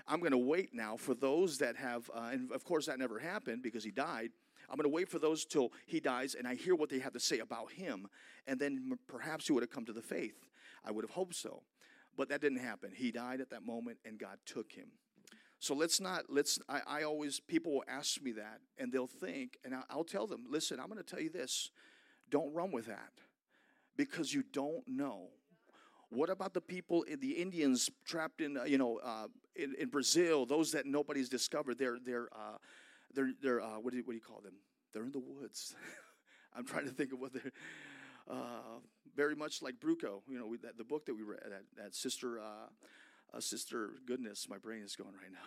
[0.10, 3.20] I'm going to wait now for those that have, uh, and of course that never
[3.20, 4.32] happened because he died.
[4.68, 7.14] I'm going to wait for those till he dies and I hear what they have
[7.14, 8.08] to say about him,
[8.48, 10.50] and then perhaps he would have come to the faith.
[10.84, 11.62] I would have hoped so.
[12.18, 12.92] But that didn't happen.
[12.94, 14.88] He died at that moment and God took him.
[15.60, 19.58] So let's not, let's, I, I always, people will ask me that and they'll think,
[19.64, 21.70] and I, I'll tell them, listen, I'm going to tell you this
[22.30, 23.12] don't run with that
[23.96, 25.30] because you don't know
[26.10, 29.28] what about the people, the Indians trapped in, uh, you know, uh,
[29.64, 30.46] in, in, Brazil?
[30.46, 31.78] Those that nobody's discovered.
[31.78, 32.58] They're they're uh,
[33.14, 34.54] they're they're uh, what do you, what do you call them?
[34.94, 35.76] They're in the woods.
[36.56, 37.52] I'm trying to think of what they're.
[38.30, 38.80] Uh,
[39.16, 41.96] very much like Bruchko, you know, we, that, the book that we read, that, that
[41.96, 45.40] sister, uh, sister, goodness, my brain is going right now.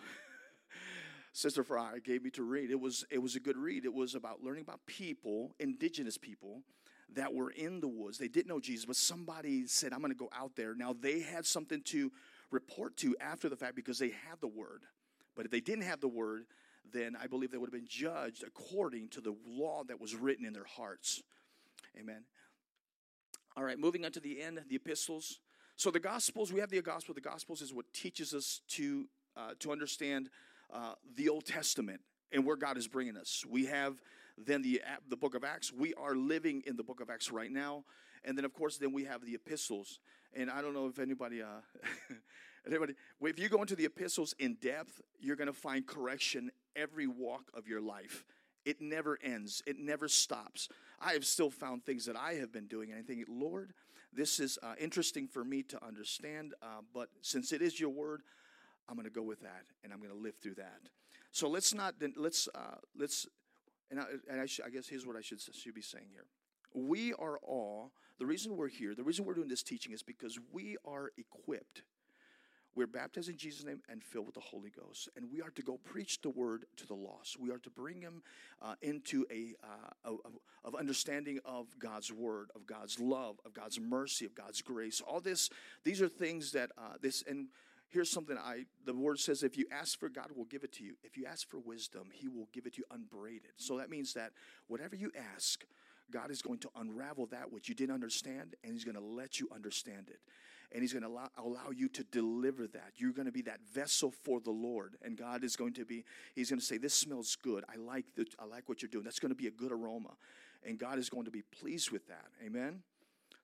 [1.33, 2.70] sister Fry gave me to read.
[2.70, 3.85] It was it was a good read.
[3.85, 6.62] It was about learning about people, indigenous people,
[7.14, 8.18] that were in the woods.
[8.18, 10.75] They didn't know Jesus, but somebody said, I'm going to go out there.
[10.75, 12.11] Now, they had something to
[12.52, 14.84] report to after the fact because they had the word.
[15.34, 16.44] But if they didn't have the word,
[16.92, 20.44] then I believe they would have been judged according to the law that was written
[20.44, 21.22] in their hearts.
[21.98, 22.24] Amen.
[23.56, 25.40] All right, moving on to the end, the epistles.
[25.76, 27.14] So the Gospels, we have the Gospel.
[27.14, 30.28] The Gospels is what teaches us to uh, to understand
[30.72, 32.00] uh, the Old Testament
[32.32, 33.44] and where God is bringing us.
[33.48, 34.00] We have
[34.38, 35.72] then the the book of Acts.
[35.72, 37.84] We are living in the book of Acts right now,
[38.24, 40.00] and then of course then we have the epistles.
[40.35, 41.61] And I don't know if anybody, uh,
[42.66, 47.07] anybody, if you go into the epistles in depth, you're going to find correction every
[47.07, 48.25] walk of your life.
[48.64, 49.62] It never ends.
[49.66, 50.68] It never stops.
[51.01, 53.73] I have still found things that I have been doing, and I think, Lord,
[54.12, 56.55] this is uh, interesting for me to understand.
[56.62, 58.23] Uh, but since it is your word,
[58.88, 60.81] I'm going to go with that, and I'm going to live through that.
[61.33, 63.27] So let's not let's uh, let's
[63.92, 66.25] and I, and I, sh- I guess here's what I should, should be saying here.
[66.75, 70.38] We are all, the reason we're here, the reason we're doing this teaching is because
[70.52, 71.82] we are equipped.
[72.76, 75.08] We're baptized in Jesus' name and filled with the Holy Ghost.
[75.16, 77.40] And we are to go preach the word to the lost.
[77.40, 78.22] We are to bring them
[78.62, 79.56] uh, into a,
[80.08, 80.12] uh,
[80.64, 85.00] of understanding of God's word, of God's love, of God's mercy, of God's grace.
[85.04, 85.50] All this,
[85.82, 87.48] these are things that uh, this, and
[87.88, 90.85] here's something I the word says if you ask for God will give it to
[90.85, 90.94] you.
[91.02, 93.50] If you ask for wisdom, he will give it to you unbraided.
[93.56, 94.30] So that means that
[94.68, 95.64] whatever you ask,
[96.12, 99.40] God is going to unravel that which you didn't understand and he's going to let
[99.40, 100.20] you understand it.
[100.75, 102.92] And he's going to allow, allow you to deliver that.
[102.96, 104.96] You're going to be that vessel for the Lord.
[105.03, 107.62] And God is going to be, he's going to say, This smells good.
[107.70, 109.05] I like, the, I like what you're doing.
[109.05, 110.16] That's going to be a good aroma.
[110.64, 112.29] And God is going to be pleased with that.
[112.42, 112.83] Amen?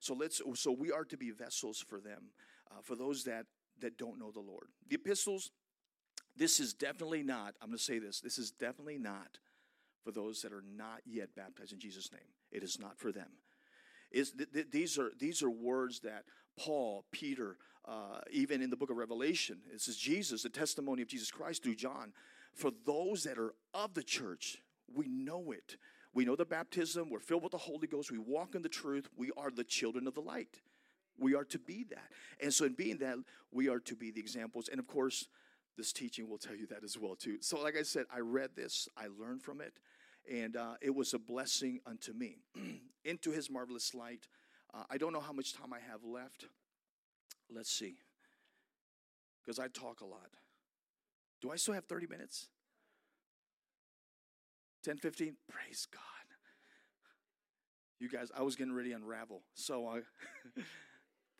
[0.00, 2.30] So let's so we are to be vessels for them,
[2.70, 3.44] uh, for those that
[3.80, 4.68] that don't know the Lord.
[4.88, 5.50] The epistles,
[6.36, 9.38] this is definitely not, I'm going to say this, this is definitely not
[10.04, 12.20] for those that are not yet baptized in Jesus' name.
[12.50, 13.28] It is not for them.
[14.10, 16.24] Is th- th- these are these are words that
[16.58, 21.08] Paul, Peter, uh, even in the book of Revelation, it says Jesus, the testimony of
[21.08, 22.12] Jesus Christ through John.
[22.54, 24.58] For those that are of the church,
[24.92, 25.76] we know it.
[26.14, 27.10] We know the baptism.
[27.10, 28.10] We're filled with the Holy Ghost.
[28.10, 29.08] We walk in the truth.
[29.16, 30.60] We are the children of the light.
[31.18, 32.10] We are to be that.
[32.42, 33.18] And so, in being that,
[33.52, 34.68] we are to be the examples.
[34.68, 35.26] And of course,
[35.76, 37.38] this teaching will tell you that as well too.
[37.40, 39.74] So, like I said, I read this, I learned from it,
[40.30, 42.38] and uh, it was a blessing unto me.
[43.04, 44.26] Into His marvelous light.
[44.74, 46.44] Uh, I don't know how much time I have left.
[47.50, 47.96] Let's see,
[49.42, 50.30] because I talk a lot.
[51.40, 52.48] Do I still have 30 minutes?
[54.84, 55.36] 10, 15?
[55.48, 56.02] Praise God.
[58.00, 59.42] You guys, I was getting ready to unravel.
[59.54, 60.00] So I.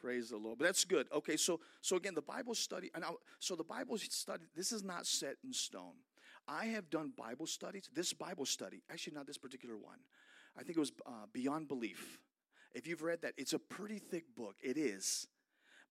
[0.01, 0.59] Praise the Lord.
[0.59, 1.09] But that's good.
[1.13, 4.45] Okay, so so again, the Bible study, and I, so the Bible study.
[4.55, 5.95] This is not set in stone.
[6.49, 7.89] I have done Bible studies.
[7.95, 9.99] This Bible study, actually not this particular one.
[10.57, 12.19] I think it was uh, Beyond Belief.
[12.75, 14.57] If you've read that, it's a pretty thick book.
[14.63, 15.27] It is,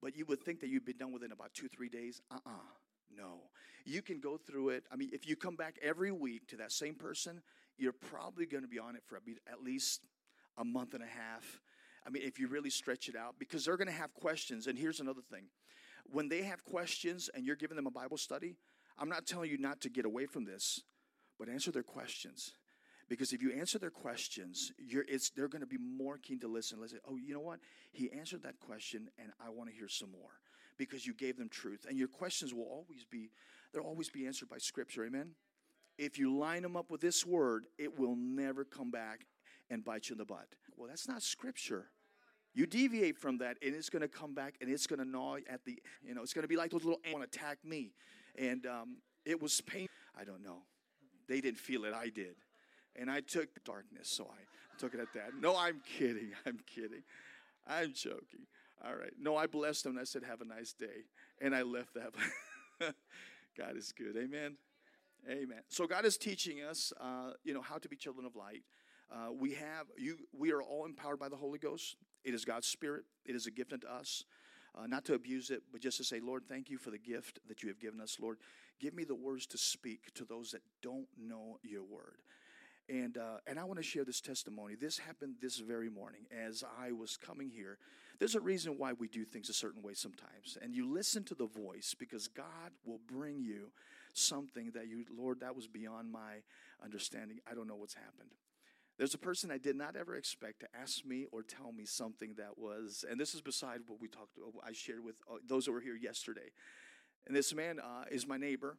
[0.01, 2.21] but you would think that you'd be done within about two three days.
[2.29, 2.67] Uh uh
[3.15, 3.41] No,
[3.85, 4.83] you can go through it.
[4.91, 7.41] I mean, if you come back every week to that same person,
[7.77, 10.01] you're probably going to be on it for at least
[10.57, 11.61] a month and a half
[12.07, 14.67] I mean, if you really stretch it out, because they're going to have questions.
[14.67, 15.47] And here's another thing
[16.05, 18.55] when they have questions and you're giving them a Bible study,
[18.97, 20.81] I'm not telling you not to get away from this,
[21.37, 22.53] but answer their questions.
[23.09, 24.73] Because if you answer their questions,
[25.35, 26.81] they're going to be more keen to listen.
[26.81, 27.59] Listen, oh, you know what?
[27.91, 30.41] He answered that question, and I want to hear some more
[30.77, 31.85] because you gave them truth.
[31.87, 33.31] And your questions will always be,
[33.73, 35.05] they'll always be answered by Scripture.
[35.05, 35.31] Amen?
[35.97, 39.25] If you line them up with this word, it will never come back
[39.69, 40.47] and bite you in the butt.
[40.75, 41.91] Well, that's not Scripture.
[42.53, 45.37] You deviate from that, and it's going to come back, and it's going to gnaw
[45.49, 47.93] at the, you know, it's going to be like those little ants attack me,
[48.37, 49.87] and um, it was pain.
[50.19, 50.63] I don't know.
[51.27, 51.93] They didn't feel it.
[51.93, 52.35] I did,
[52.95, 55.31] and I took the darkness, so I took it at that.
[55.39, 56.31] No, I'm kidding.
[56.45, 57.03] I'm kidding.
[57.67, 58.47] I'm joking.
[58.85, 59.13] All right.
[59.19, 59.93] No, I blessed them.
[59.93, 61.05] And I said, "Have a nice day,"
[61.41, 62.13] and I left that.
[63.57, 64.15] God is good.
[64.15, 64.57] Amen.
[65.29, 65.61] Amen.
[65.67, 68.63] So God is teaching us, uh, you know, how to be children of light.
[69.11, 70.17] Uh, we have you.
[70.31, 71.97] We are all empowered by the Holy Ghost.
[72.23, 74.23] It is God's Spirit, it is a gift unto us.
[74.77, 77.39] Uh, not to abuse it, but just to say, Lord, thank you for the gift
[77.47, 78.17] that you have given us.
[78.19, 78.37] Lord,
[78.79, 82.21] give me the words to speak to those that don't know your word.
[82.89, 84.75] And, uh, and I want to share this testimony.
[84.75, 87.79] This happened this very morning as I was coming here.
[88.19, 90.57] There's a reason why we do things a certain way sometimes.
[90.61, 93.71] And you listen to the voice because God will bring you
[94.13, 96.43] something that you, Lord, that was beyond my
[96.83, 97.39] understanding.
[97.49, 98.29] I don't know what's happened.
[98.97, 102.33] There's a person I did not ever expect to ask me or tell me something
[102.37, 105.71] that was, and this is beside what we talked, I shared with uh, those that
[105.71, 106.49] were here yesterday.
[107.27, 108.77] And this man uh, is my neighbor.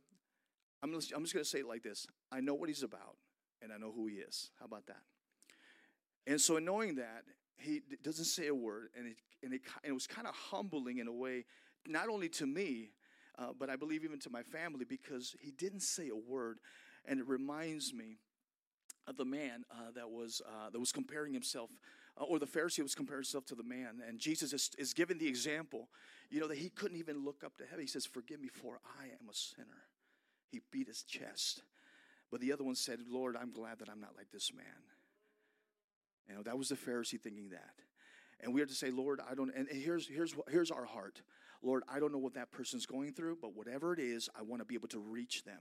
[0.83, 3.17] I'm just, I'm just going to say it like this I know what he's about,
[3.63, 4.51] and I know who he is.
[4.59, 5.03] How about that?
[6.27, 7.25] And so, in knowing that,
[7.57, 10.99] he doesn't say a word, and it, and it, and it was kind of humbling
[10.99, 11.45] in a way,
[11.87, 12.91] not only to me,
[13.39, 16.59] uh, but I believe even to my family, because he didn't say a word.
[17.05, 18.19] And it reminds me
[19.17, 21.71] the man uh, that was uh, that was comparing himself,
[22.21, 25.19] uh, or the Pharisee was comparing himself to the man, and Jesus is, is giving
[25.19, 25.89] the example,
[26.31, 27.81] you know, that he couldn't even look up to heaven.
[27.81, 29.87] He says, "Forgive me, for I am a sinner."
[30.51, 31.63] He beat his chest,
[32.31, 34.65] but the other one said, "Lord, I'm glad that I'm not like this man."
[36.29, 37.75] You know, that was the Pharisee thinking that,
[38.41, 41.23] and we are to say, "Lord, I don't." And here's here's here's our heart,
[41.63, 41.83] Lord.
[41.89, 44.67] I don't know what that person's going through, but whatever it is, I want to
[44.67, 45.61] be able to reach them.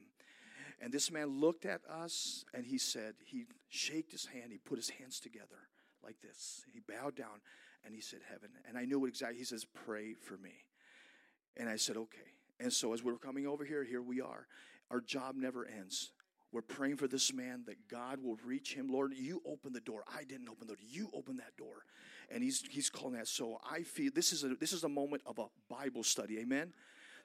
[0.79, 4.77] And this man looked at us and he said, he shaked his hand, he put
[4.77, 5.69] his hands together
[6.03, 6.63] like this.
[6.71, 7.41] He bowed down
[7.85, 8.49] and he said, Heaven.
[8.67, 10.53] And I knew what exactly, he says, Pray for me.
[11.55, 12.33] And I said, Okay.
[12.59, 14.47] And so as we are coming over here, here we are.
[14.91, 16.11] Our job never ends.
[16.51, 18.87] We're praying for this man that God will reach him.
[18.87, 20.03] Lord, you open the door.
[20.07, 20.81] I didn't open the door.
[20.81, 21.85] You open that door.
[22.31, 23.27] And he's he's calling that.
[23.27, 26.39] So I feel this is a this is a moment of a Bible study.
[26.39, 26.73] Amen.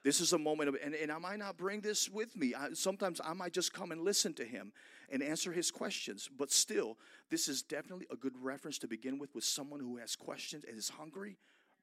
[0.02, 2.54] This is a moment of, and, and I might not bring this with me.
[2.54, 4.72] I, sometimes I might just come and listen to him
[5.10, 6.28] and answer his questions.
[6.36, 6.98] But still,
[7.30, 10.76] this is definitely a good reference to begin with with someone who has questions and
[10.76, 11.36] is hungry.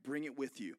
[0.03, 0.75] Bring it with you.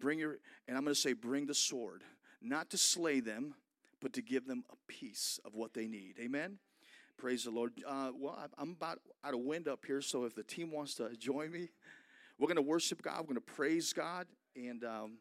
[0.00, 2.02] Bring your, and I'm going to say, bring the sword,
[2.42, 3.54] not to slay them,
[4.00, 6.16] but to give them a piece of what they need.
[6.20, 6.58] Amen.
[7.16, 7.72] Praise the Lord.
[7.86, 11.14] Uh, well, I'm about out of wind up here, so if the team wants to
[11.16, 11.68] join me,
[12.38, 13.18] we're going to worship God.
[13.20, 14.26] We're going to praise God,
[14.56, 15.18] and um,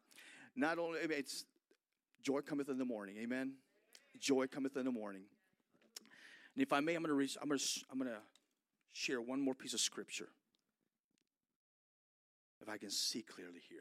[0.55, 1.45] not only it's
[2.21, 3.17] Joy cometh in the morning.
[3.19, 3.53] Amen.
[4.19, 5.23] Joy cometh in the morning.
[6.55, 8.19] And if I may, I'm going to I'm going to, I'm going to
[8.93, 10.29] share one more piece of scripture.
[12.62, 13.79] If I can see clearly here.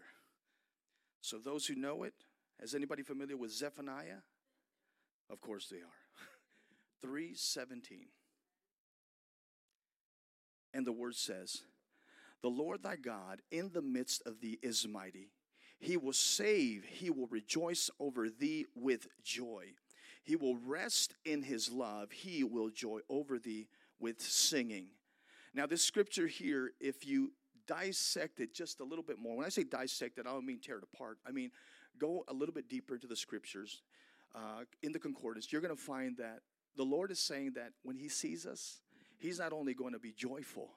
[1.21, 2.15] So those who know it,
[2.63, 4.23] is anybody familiar with Zephaniah?
[5.29, 6.01] Of course they are.
[7.03, 8.07] 317.
[10.73, 11.63] And the word says,
[12.43, 15.29] The Lord thy God in the midst of thee is mighty
[15.81, 19.65] he will save, he will rejoice over thee with joy.
[20.23, 23.67] He will rest in his love, he will joy over thee
[23.99, 24.89] with singing.
[25.55, 27.33] Now, this scripture here, if you
[27.67, 30.61] dissect it just a little bit more, when I say dissect it, I don't mean
[30.61, 31.19] tear it apart.
[31.27, 31.51] I mean,
[31.99, 33.83] go a little bit deeper into the scriptures.
[34.35, 36.41] Uh, in the concordance, you're going to find that
[36.77, 38.81] the Lord is saying that when He sees us,
[39.19, 40.71] He's not only going to be joyful,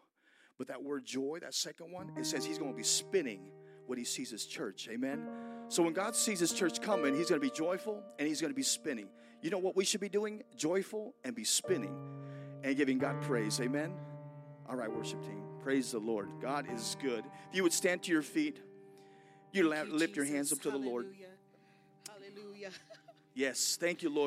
[0.57, 3.51] but that word joy, that second one, it says He's going to be spinning
[3.87, 4.87] when he sees his church.
[4.91, 5.27] Amen.
[5.69, 8.51] So when God sees his church coming, he's going to be joyful and he's going
[8.51, 9.07] to be spinning.
[9.41, 10.43] You know what we should be doing?
[10.55, 11.95] Joyful and be spinning
[12.63, 13.59] and giving God praise.
[13.59, 13.93] Amen.
[14.69, 15.43] All right, worship team.
[15.61, 16.29] Praise the Lord.
[16.41, 17.25] God is good.
[17.49, 18.59] If you would stand to your feet
[19.51, 21.05] You la- lift your hands up to the Lord.
[21.05, 21.27] Hallelujah.
[22.09, 22.69] Hallelujah.
[23.35, 24.21] Yes, thank you, Lord.